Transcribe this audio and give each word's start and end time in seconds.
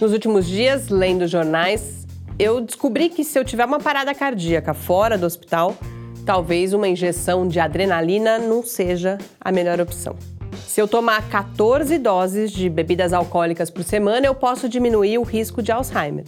Nos 0.00 0.12
últimos 0.12 0.46
dias, 0.46 0.88
lendo 0.88 1.26
jornais, 1.26 2.06
eu 2.38 2.60
descobri 2.60 3.08
que 3.08 3.24
se 3.24 3.36
eu 3.36 3.44
tiver 3.44 3.64
uma 3.64 3.80
parada 3.80 4.14
cardíaca 4.14 4.72
fora 4.72 5.18
do 5.18 5.26
hospital, 5.26 5.74
talvez 6.24 6.72
uma 6.72 6.86
injeção 6.86 7.48
de 7.48 7.58
adrenalina 7.58 8.38
não 8.38 8.62
seja 8.62 9.18
a 9.40 9.50
melhor 9.50 9.80
opção. 9.80 10.14
Se 10.68 10.80
eu 10.80 10.86
tomar 10.86 11.28
14 11.28 11.98
doses 11.98 12.52
de 12.52 12.70
bebidas 12.70 13.12
alcoólicas 13.12 13.70
por 13.70 13.82
semana, 13.82 14.24
eu 14.24 14.36
posso 14.36 14.68
diminuir 14.68 15.18
o 15.18 15.24
risco 15.24 15.60
de 15.60 15.72
Alzheimer. 15.72 16.24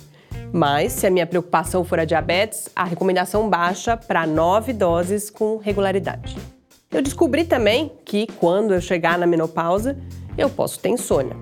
Mas, 0.52 0.93
se 0.93 1.07
a 1.07 1.11
minha 1.11 1.27
preocupação 1.27 1.84
for 1.84 2.00
a 2.00 2.05
diabetes, 2.05 2.68
a 2.75 2.82
recomendação 2.82 3.48
baixa 3.48 3.96
para 3.96 4.27
9 4.27 4.73
doses 4.73 5.30
com 5.30 5.59
regularidade. 5.59 6.37
Eu 6.91 7.00
descobri 7.00 7.45
também 7.45 7.93
que, 8.05 8.27
quando 8.27 8.74
eu 8.74 8.80
chegar 8.80 9.16
na 9.16 9.29
menopausa, 9.29 9.96
eu 10.37 10.51
posso 10.51 10.80
ter 10.80 10.88
insônia. 10.88 11.37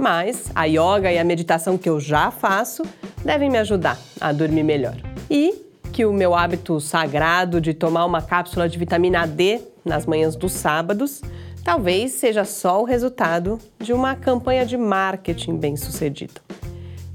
Mas 0.00 0.50
a 0.54 0.64
yoga 0.64 1.12
e 1.12 1.18
a 1.18 1.24
meditação 1.24 1.76
que 1.76 1.86
eu 1.86 2.00
já 2.00 2.30
faço 2.30 2.82
devem 3.22 3.50
me 3.50 3.58
ajudar 3.58 3.98
a 4.18 4.32
dormir 4.32 4.62
melhor. 4.62 4.96
E 5.30 5.54
que 5.92 6.06
o 6.06 6.12
meu 6.12 6.34
hábito 6.34 6.80
sagrado 6.80 7.60
de 7.60 7.74
tomar 7.74 8.06
uma 8.06 8.22
cápsula 8.22 8.66
de 8.66 8.78
vitamina 8.78 9.26
D 9.26 9.60
nas 9.84 10.06
manhãs 10.06 10.34
dos 10.36 10.52
sábados 10.52 11.20
talvez 11.62 12.12
seja 12.12 12.46
só 12.46 12.80
o 12.80 12.84
resultado 12.84 13.58
de 13.78 13.92
uma 13.92 14.16
campanha 14.16 14.64
de 14.64 14.78
marketing 14.78 15.58
bem 15.58 15.76
sucedida. 15.76 16.40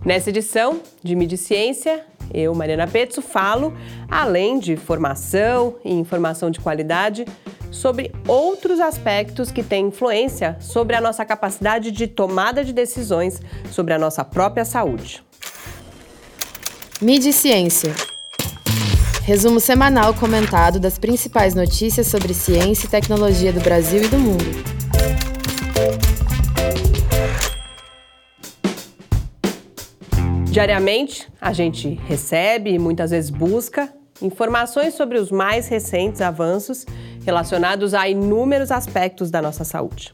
Nessa 0.05 0.29
edição 0.29 0.79
de 1.03 1.15
Mídia 1.15 1.39
Ciência, 1.39 2.05
eu, 2.31 2.53
Mariana 2.53 2.85
Petzo, 2.85 3.19
falo, 3.19 3.73
além 4.07 4.59
de 4.59 4.75
formação 4.75 5.77
e 5.83 5.91
informação 5.91 6.51
de 6.51 6.59
qualidade, 6.59 7.25
sobre 7.75 8.11
outros 8.25 8.79
aspectos 8.79 9.51
que 9.51 9.61
têm 9.61 9.87
influência 9.87 10.55
sobre 10.61 10.95
a 10.95 11.01
nossa 11.01 11.25
capacidade 11.25 11.91
de 11.91 12.07
tomada 12.07 12.63
de 12.63 12.71
decisões 12.71 13.41
sobre 13.69 13.93
a 13.93 13.99
nossa 13.99 14.23
própria 14.23 14.63
saúde. 14.63 15.21
Mídia 17.01 17.33
Ciência. 17.33 17.93
Resumo 19.23 19.59
semanal 19.59 20.13
comentado 20.13 20.79
das 20.79 20.97
principais 20.97 21.53
notícias 21.53 22.07
sobre 22.07 22.33
ciência 22.33 22.87
e 22.87 22.89
tecnologia 22.89 23.51
do 23.51 23.59
Brasil 23.59 24.03
e 24.03 24.07
do 24.07 24.17
mundo. 24.17 24.75
Diariamente, 30.45 31.27
a 31.41 31.51
gente 31.51 31.89
recebe 32.07 32.71
e 32.71 32.79
muitas 32.79 33.11
vezes 33.11 33.29
busca 33.29 33.93
informações 34.21 34.93
sobre 34.93 35.17
os 35.17 35.29
mais 35.29 35.67
recentes 35.67 36.21
avanços 36.21 36.85
relacionados 37.25 37.93
a 37.93 38.07
inúmeros 38.07 38.71
aspectos 38.71 39.31
da 39.31 39.41
nossa 39.41 39.63
saúde. 39.63 40.13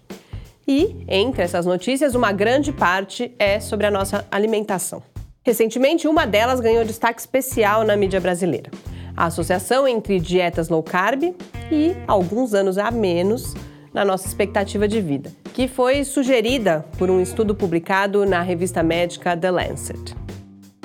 E, 0.67 1.03
entre 1.07 1.43
essas 1.43 1.65
notícias, 1.65 2.15
uma 2.15 2.31
grande 2.31 2.71
parte 2.71 3.33
é 3.37 3.59
sobre 3.59 3.85
a 3.85 3.91
nossa 3.91 4.25
alimentação. 4.31 5.03
Recentemente, 5.43 6.07
uma 6.07 6.25
delas 6.25 6.59
ganhou 6.59 6.85
destaque 6.85 7.19
especial 7.19 7.83
na 7.83 7.97
mídia 7.97 8.21
brasileira. 8.21 8.71
A 9.17 9.25
associação 9.25 9.87
entre 9.87 10.19
dietas 10.19 10.69
low 10.69 10.81
carb 10.81 11.35
e 11.71 11.95
alguns 12.07 12.53
anos 12.53 12.77
a 12.77 12.89
menos 12.89 13.53
na 13.93 14.05
nossa 14.05 14.25
expectativa 14.27 14.87
de 14.87 15.01
vida, 15.01 15.31
que 15.53 15.67
foi 15.67 16.05
sugerida 16.05 16.85
por 16.97 17.09
um 17.09 17.19
estudo 17.19 17.53
publicado 17.53 18.25
na 18.25 18.41
revista 18.41 18.81
médica 18.81 19.35
The 19.35 19.51
Lancet. 19.51 20.15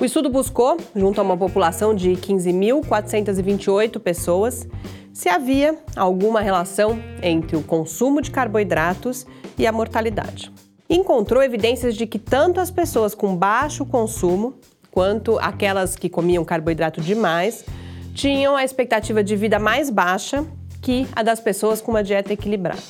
O 0.01 0.05
estudo 0.05 0.29
buscou, 0.29 0.77
junto 0.95 1.21
a 1.21 1.25
uma 1.25 1.37
população 1.37 1.95
de 1.95 2.11
15.428 2.11 3.99
pessoas, 4.01 4.67
se 5.17 5.31
havia 5.31 5.78
alguma 5.97 6.42
relação 6.42 7.03
entre 7.22 7.56
o 7.56 7.62
consumo 7.62 8.20
de 8.20 8.31
carboidratos 8.31 9.27
e 9.56 9.67
a 9.67 9.72
mortalidade. 9.72 10.53
Encontrou 10.91 11.42
evidências 11.42 11.95
de 11.95 12.06
que 12.06 12.19
tanto 12.19 12.61
as 12.61 12.70
pessoas 12.70 13.14
com 13.14 13.34
baixo 13.34 13.87
consumo 13.87 14.56
quanto 14.91 15.38
aquelas 15.38 15.97
que 15.97 16.10
comiam 16.10 16.44
carboidrato 16.44 17.00
demais 17.00 17.65
tinham 18.12 18.55
a 18.55 18.62
expectativa 18.62 19.25
de 19.25 19.34
vida 19.37 19.59
mais 19.59 19.88
baixa 19.88 20.44
que 20.82 21.09
a 21.16 21.22
das 21.22 21.41
pessoas 21.41 21.81
com 21.81 21.93
uma 21.93 22.05
dieta 22.05 22.34
equilibrada. 22.34 22.82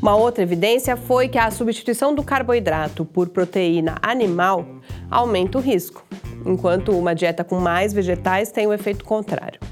Uma 0.00 0.16
outra 0.16 0.42
evidência 0.42 0.96
foi 0.96 1.28
que 1.28 1.36
a 1.36 1.50
substituição 1.50 2.14
do 2.14 2.22
carboidrato 2.22 3.04
por 3.04 3.28
proteína 3.28 3.96
animal 4.00 4.64
aumenta 5.10 5.58
o 5.58 5.60
risco, 5.60 6.06
enquanto 6.46 6.98
uma 6.98 7.14
dieta 7.14 7.44
com 7.44 7.60
mais 7.60 7.92
vegetais 7.92 8.50
tem 8.50 8.66
o 8.66 8.72
efeito 8.72 9.04
contrário. 9.04 9.69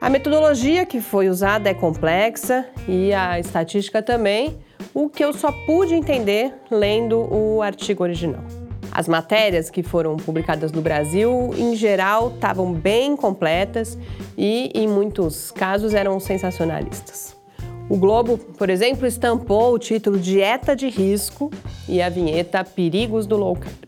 A 0.00 0.08
metodologia 0.08 0.86
que 0.86 1.00
foi 1.00 1.28
usada 1.28 1.68
é 1.68 1.74
complexa 1.74 2.64
e 2.86 3.12
a 3.12 3.40
estatística 3.40 4.00
também, 4.00 4.56
o 4.94 5.08
que 5.08 5.24
eu 5.24 5.32
só 5.32 5.50
pude 5.66 5.92
entender 5.92 6.54
lendo 6.70 7.18
o 7.34 7.60
artigo 7.60 8.04
original. 8.04 8.44
As 8.92 9.08
matérias 9.08 9.70
que 9.70 9.82
foram 9.82 10.16
publicadas 10.16 10.70
no 10.70 10.80
Brasil, 10.80 11.50
em 11.58 11.74
geral, 11.74 12.32
estavam 12.32 12.72
bem 12.72 13.16
completas 13.16 13.98
e, 14.36 14.70
em 14.72 14.86
muitos 14.86 15.50
casos, 15.50 15.92
eram 15.94 16.20
sensacionalistas. 16.20 17.36
O 17.88 17.96
Globo, 17.96 18.38
por 18.38 18.70
exemplo, 18.70 19.04
estampou 19.04 19.74
o 19.74 19.78
título 19.80 20.16
Dieta 20.16 20.76
de 20.76 20.88
Risco 20.88 21.50
e 21.88 22.00
a 22.00 22.08
vinheta 22.08 22.62
Perigos 22.62 23.26
do 23.26 23.36
Low 23.36 23.56
Carb. 23.56 23.87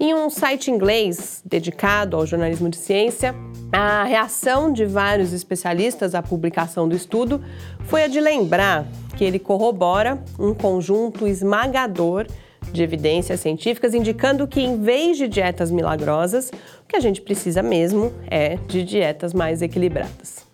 Em 0.00 0.14
um 0.14 0.30
site 0.30 0.70
inglês 0.70 1.42
dedicado 1.44 2.16
ao 2.16 2.24
jornalismo 2.24 2.68
de 2.68 2.76
ciência, 2.76 3.34
a 3.72 4.04
reação 4.04 4.72
de 4.72 4.84
vários 4.84 5.32
especialistas 5.32 6.14
à 6.14 6.22
publicação 6.22 6.88
do 6.88 6.94
estudo 6.94 7.42
foi 7.80 8.04
a 8.04 8.06
de 8.06 8.20
lembrar 8.20 8.86
que 9.16 9.24
ele 9.24 9.40
corrobora 9.40 10.22
um 10.38 10.54
conjunto 10.54 11.26
esmagador 11.26 12.28
de 12.70 12.80
evidências 12.80 13.40
científicas 13.40 13.92
indicando 13.92 14.46
que, 14.46 14.60
em 14.60 14.80
vez 14.80 15.16
de 15.16 15.26
dietas 15.26 15.68
milagrosas, 15.68 16.50
o 16.50 16.86
que 16.86 16.94
a 16.94 17.00
gente 17.00 17.20
precisa 17.20 17.60
mesmo 17.60 18.12
é 18.30 18.54
de 18.68 18.84
dietas 18.84 19.34
mais 19.34 19.62
equilibradas. 19.62 20.46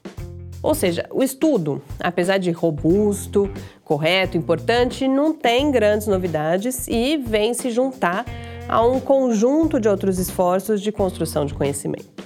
Ou 0.62 0.75
seja, 0.75 1.06
o 1.10 1.22
estudo, 1.22 1.83
apesar 2.00 2.38
de 2.38 2.50
robusto, 2.50 3.50
correto, 3.84 4.38
importante, 4.38 5.06
não 5.06 5.34
tem 5.34 5.71
grandes 5.71 6.06
novidades 6.06 6.88
e 6.88 7.19
vem 7.19 7.53
se 7.53 7.71
juntar 7.71 8.25
a 8.69 8.84
um 8.84 9.00
conjunto 9.00 9.78
de 9.78 9.88
outros 9.88 10.19
esforços 10.19 10.80
de 10.80 10.91
construção 10.91 11.44
de 11.44 11.54
conhecimento. 11.54 12.25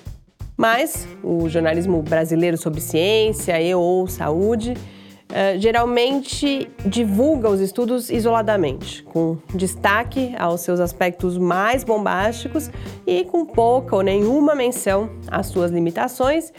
Mas 0.56 1.06
o 1.22 1.49
jornalismo 1.49 2.03
brasileiro 2.03 2.56
sobre 2.56 2.81
ciência 2.81 3.60
e 3.62 3.72
ou 3.75 4.09
saúde 4.09 4.72
uh, 4.72 5.59
geralmente 5.59 6.69
divulga 6.84 7.48
os 7.48 7.60
estudos 7.60 8.10
isoladamente, 8.10 9.04
com 9.04 9.38
destaque 9.54 10.34
aos 10.37 10.62
seus 10.62 10.81
aspectos 10.81 11.38
mais 11.38 11.84
bombásticos 11.84 12.71
e 13.06 13.25
com 13.25 13.47
pouca 13.47 13.94
ou 13.94 14.03
nenhuma 14.03 14.54
menção 14.54 15.10
às 15.28 15.47
suas 15.47 15.71
limitações 15.71 16.53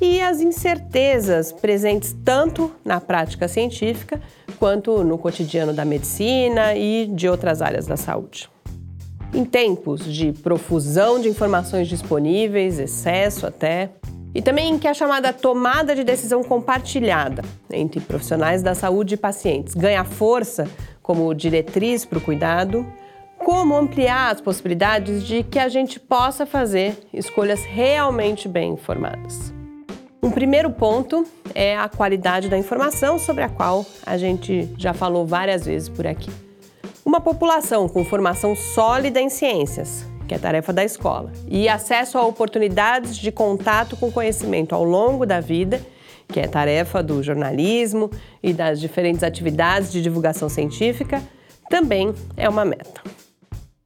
e 0.00 0.20
às 0.20 0.40
incertezas 0.40 1.50
presentes 1.50 2.14
tanto 2.24 2.70
na 2.84 3.00
prática 3.00 3.48
científica 3.48 4.20
quanto 4.58 5.02
no 5.02 5.16
cotidiano 5.16 5.72
da 5.72 5.84
medicina 5.84 6.74
e 6.74 7.06
de 7.06 7.26
outras 7.26 7.62
áreas 7.62 7.86
da 7.86 7.96
saúde. 7.96 8.54
Em 9.36 9.44
tempos 9.44 10.02
de 10.02 10.32
profusão 10.32 11.20
de 11.20 11.28
informações 11.28 11.88
disponíveis, 11.88 12.78
excesso 12.78 13.46
até, 13.46 13.90
e 14.34 14.40
também 14.40 14.72
em 14.72 14.78
que 14.78 14.88
a 14.88 14.94
chamada 14.94 15.30
tomada 15.30 15.94
de 15.94 16.02
decisão 16.02 16.42
compartilhada 16.42 17.42
entre 17.70 18.00
profissionais 18.00 18.62
da 18.62 18.74
saúde 18.74 19.12
e 19.12 19.16
pacientes 19.18 19.74
ganha 19.74 20.04
força 20.04 20.66
como 21.02 21.34
diretriz 21.34 22.02
para 22.02 22.16
o 22.16 22.20
cuidado, 22.22 22.86
como 23.36 23.76
ampliar 23.76 24.32
as 24.32 24.40
possibilidades 24.40 25.22
de 25.22 25.42
que 25.42 25.58
a 25.58 25.68
gente 25.68 26.00
possa 26.00 26.46
fazer 26.46 26.96
escolhas 27.12 27.62
realmente 27.62 28.48
bem 28.48 28.72
informadas. 28.72 29.52
Um 30.22 30.30
primeiro 30.30 30.70
ponto 30.70 31.26
é 31.54 31.76
a 31.76 31.90
qualidade 31.90 32.48
da 32.48 32.56
informação, 32.56 33.18
sobre 33.18 33.44
a 33.44 33.50
qual 33.50 33.84
a 34.06 34.16
gente 34.16 34.66
já 34.78 34.94
falou 34.94 35.26
várias 35.26 35.66
vezes 35.66 35.90
por 35.90 36.06
aqui. 36.06 36.30
Uma 37.16 37.22
população 37.22 37.88
com 37.88 38.04
formação 38.04 38.54
sólida 38.54 39.18
em 39.18 39.30
ciências, 39.30 40.04
que 40.28 40.34
é 40.34 40.38
tarefa 40.38 40.70
da 40.70 40.84
escola, 40.84 41.32
e 41.48 41.66
acesso 41.66 42.18
a 42.18 42.26
oportunidades 42.26 43.16
de 43.16 43.32
contato 43.32 43.96
com 43.96 44.12
conhecimento 44.12 44.74
ao 44.74 44.84
longo 44.84 45.24
da 45.24 45.40
vida, 45.40 45.80
que 46.28 46.38
é 46.38 46.46
tarefa 46.46 47.02
do 47.02 47.22
jornalismo 47.22 48.10
e 48.42 48.52
das 48.52 48.78
diferentes 48.78 49.22
atividades 49.22 49.90
de 49.90 50.02
divulgação 50.02 50.50
científica, 50.50 51.22
também 51.70 52.12
é 52.36 52.46
uma 52.50 52.66
meta. 52.66 53.00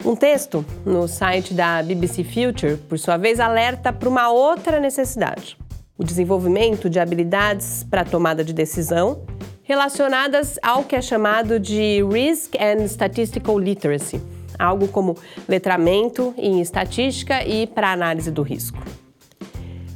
Um 0.04 0.16
texto 0.16 0.64
no 0.84 1.06
site 1.06 1.54
da 1.54 1.84
BBC 1.84 2.24
Future, 2.24 2.78
por 2.78 2.98
sua 2.98 3.16
vez, 3.16 3.38
alerta 3.38 3.92
para 3.92 4.08
uma 4.08 4.28
outra 4.28 4.80
necessidade: 4.80 5.56
o 5.96 6.02
desenvolvimento 6.02 6.90
de 6.90 6.98
habilidades 6.98 7.86
para 7.88 8.04
tomada 8.04 8.42
de 8.42 8.52
decisão 8.52 9.22
relacionadas 9.70 10.58
ao 10.64 10.82
que 10.82 10.96
é 10.96 11.00
chamado 11.00 11.60
de 11.60 12.02
Risk 12.02 12.56
and 12.56 12.86
Statistical 12.86 13.56
Literacy, 13.56 14.20
algo 14.58 14.88
como 14.88 15.16
letramento 15.48 16.34
em 16.36 16.60
estatística 16.60 17.44
e 17.46 17.68
para 17.68 17.92
análise 17.92 18.32
do 18.32 18.42
risco. 18.42 18.78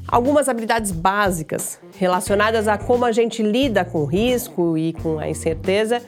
Algumas 0.06 0.48
habilidades 0.48 0.92
básicas 0.92 1.80
relacionadas 1.98 2.68
a 2.68 2.78
como 2.78 3.04
a 3.04 3.10
gente 3.10 3.42
lida 3.42 3.84
com 3.84 4.02
o 4.02 4.04
risco 4.04 4.78
e 4.78 4.92
com 4.92 5.18
a 5.18 5.28
incerteza 5.28 6.00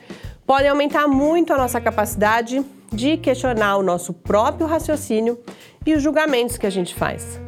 podem 0.47 0.69
aumentar 0.69 1.09
muito 1.09 1.53
a 1.53 1.59
nossa 1.59 1.81
capacidade 1.81 2.65
de 2.93 3.17
questionar 3.17 3.79
o 3.79 3.83
nosso 3.83 4.13
próprio 4.13 4.69
raciocínio 4.69 5.41
e 5.85 5.93
os 5.93 6.01
julgamentos 6.01 6.57
que 6.57 6.69
a 6.69 6.71
gente 6.71 6.95
faz, 6.95 7.41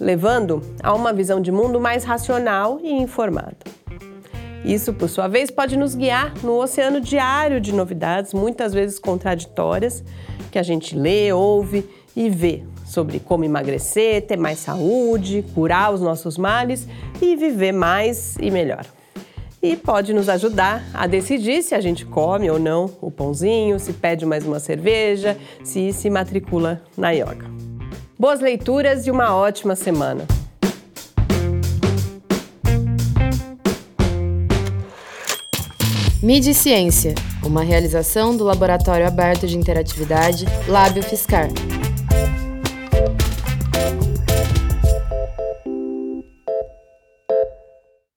levando 0.00 0.60
a 0.82 0.92
uma 0.92 1.12
visão 1.12 1.40
de 1.40 1.52
mundo 1.52 1.78
mais 1.78 2.02
racional 2.02 2.80
e 2.82 2.90
informada. 2.90 3.71
Isso, 4.64 4.92
por 4.92 5.08
sua 5.08 5.26
vez, 5.26 5.50
pode 5.50 5.76
nos 5.76 5.94
guiar 5.94 6.32
no 6.42 6.60
oceano 6.60 7.00
diário 7.00 7.60
de 7.60 7.72
novidades, 7.72 8.32
muitas 8.32 8.72
vezes 8.72 8.98
contraditórias, 8.98 10.04
que 10.50 10.58
a 10.58 10.62
gente 10.62 10.96
lê, 10.96 11.32
ouve 11.32 11.88
e 12.14 12.30
vê 12.30 12.62
sobre 12.84 13.18
como 13.18 13.44
emagrecer, 13.44 14.22
ter 14.22 14.36
mais 14.36 14.58
saúde, 14.58 15.44
curar 15.54 15.92
os 15.92 16.00
nossos 16.00 16.36
males 16.36 16.86
e 17.20 17.34
viver 17.34 17.72
mais 17.72 18.36
e 18.38 18.50
melhor. 18.50 18.84
E 19.62 19.76
pode 19.76 20.12
nos 20.12 20.28
ajudar 20.28 20.84
a 20.92 21.06
decidir 21.06 21.62
se 21.62 21.74
a 21.74 21.80
gente 21.80 22.04
come 22.04 22.50
ou 22.50 22.58
não 22.58 22.90
o 23.00 23.10
pãozinho, 23.10 23.78
se 23.78 23.92
pede 23.92 24.26
mais 24.26 24.44
uma 24.44 24.60
cerveja, 24.60 25.36
se 25.64 25.92
se 25.92 26.10
matricula 26.10 26.82
na 26.96 27.10
yoga. 27.10 27.50
Boas 28.18 28.40
leituras 28.40 29.06
e 29.06 29.10
uma 29.10 29.34
ótima 29.34 29.74
semana! 29.74 30.41
Mídia 36.22 36.52
e 36.52 36.54
Ciência, 36.54 37.16
uma 37.42 37.64
realização 37.64 38.36
do 38.36 38.44
Laboratório 38.44 39.04
Aberto 39.04 39.44
de 39.44 39.58
Interatividade 39.58 40.46
Lábio 40.68 41.02
Fiscar. 41.02 41.48